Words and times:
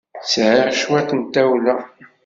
Sɛiɣ 0.31 0.69
cwiṭ 0.79 1.09
n 1.13 1.21
tawla. 1.33 1.75